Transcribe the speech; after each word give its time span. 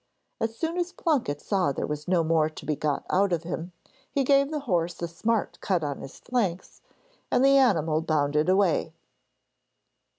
As 0.39 0.57
soon 0.57 0.79
as 0.79 0.91
Plunket 0.93 1.39
saw 1.39 1.71
there 1.71 1.85
was 1.85 2.07
no 2.07 2.23
more 2.23 2.49
to 2.49 2.65
be 2.65 2.75
got 2.75 3.05
out 3.11 3.31
of 3.31 3.43
him, 3.43 3.71
he 4.09 4.23
gave 4.23 4.49
the 4.49 4.61
horse 4.61 4.99
a 5.03 5.07
smart 5.07 5.59
cut 5.61 5.83
on 5.83 6.01
his 6.01 6.17
flanks, 6.21 6.81
and 7.29 7.45
the 7.45 7.55
animal 7.57 8.01
bounded 8.01 8.49
away. 8.49 8.93